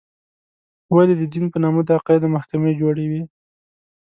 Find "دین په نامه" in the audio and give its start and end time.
1.33-1.81